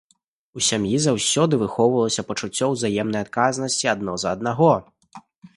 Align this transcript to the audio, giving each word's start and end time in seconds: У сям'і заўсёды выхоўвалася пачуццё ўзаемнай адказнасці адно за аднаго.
У 0.59 0.61
сям'і 0.67 0.95
заўсёды 1.03 1.59
выхоўвалася 1.63 2.25
пачуццё 2.29 2.65
ўзаемнай 2.73 3.21
адказнасці 3.29 3.85
адно 3.97 4.19
за 4.25 4.37
аднаго. 4.39 4.73